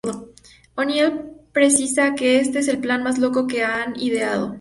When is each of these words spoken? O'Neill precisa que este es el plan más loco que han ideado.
O'Neill 0.79 1.11
precisa 1.53 2.15
que 2.15 2.37
este 2.39 2.57
es 2.57 2.67
el 2.69 2.79
plan 2.79 3.03
más 3.03 3.19
loco 3.19 3.45
que 3.45 3.63
han 3.63 3.95
ideado. 3.99 4.49